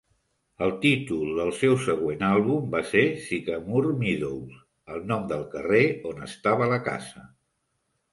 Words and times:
El 0.67 0.71
títol 0.83 1.33
del 1.39 1.49
seu 1.57 1.75
següent 1.87 2.23
àlbum 2.29 2.71
va 2.75 2.81
ser 2.91 3.03
"Sycamore 3.25 3.91
Meadows", 3.99 4.55
el 4.95 5.05
nom 5.11 5.29
del 5.33 5.45
carrer 5.53 5.83
on 6.13 6.25
estava 6.29 6.71
la 6.73 6.81
casa. 6.89 7.23